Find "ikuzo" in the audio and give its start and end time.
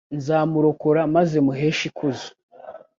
1.89-2.27